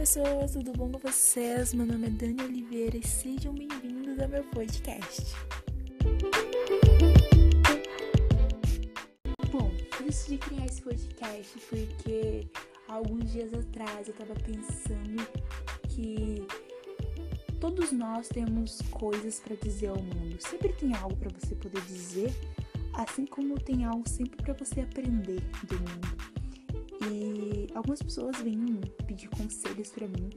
[0.00, 1.74] pessoas, tudo bom com vocês?
[1.74, 5.34] Meu nome é Dani Oliveira e sejam bem-vindos ao meu podcast.
[9.52, 12.46] Bom, eu decidi criar esse podcast porque
[12.88, 15.22] alguns dias atrás eu tava pensando
[15.90, 16.46] que
[17.60, 20.38] todos nós temos coisas para dizer ao mundo.
[20.38, 22.32] Sempre tem algo para você poder dizer,
[22.94, 26.40] assim como tem algo sempre para você aprender do mundo.
[27.12, 30.30] E algumas pessoas vêm pedir conselhos para mim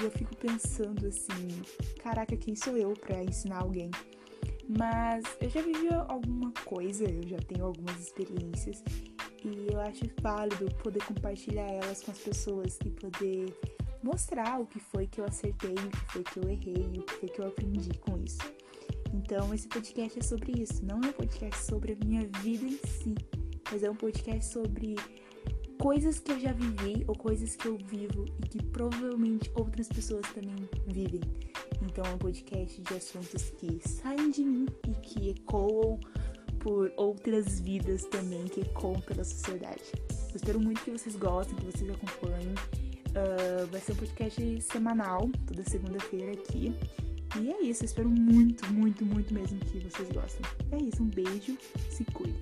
[0.00, 1.62] e eu fico pensando assim,
[2.02, 3.90] caraca, quem sou eu para ensinar alguém?
[4.68, 8.82] Mas eu já vivi alguma coisa, eu já tenho algumas experiências
[9.44, 13.54] e eu acho válido poder compartilhar elas com as pessoas e poder
[14.02, 17.12] mostrar o que foi que eu acertei, o que foi que eu errei, o que
[17.14, 18.40] foi que eu aprendi com isso.
[19.12, 20.84] Então, esse podcast é sobre isso.
[20.84, 23.14] Não é um podcast sobre a minha vida em si,
[23.70, 24.96] mas é um podcast sobre
[25.82, 30.24] coisas que eu já vivi ou coisas que eu vivo e que provavelmente outras pessoas
[30.32, 30.54] também
[30.86, 31.20] vivem.
[31.82, 35.98] Então é um podcast de assuntos que saem de mim e que ecoam
[36.60, 39.82] por outras vidas também, que ecoam pela sociedade.
[40.30, 42.54] Eu espero muito que vocês gostem, que vocês acompanhem.
[43.08, 46.72] Uh, vai ser um podcast semanal, toda segunda-feira aqui.
[47.40, 50.46] E é isso, eu espero muito, muito, muito mesmo que vocês gostem.
[50.70, 51.58] É isso, um beijo,
[51.90, 52.41] se cuidem.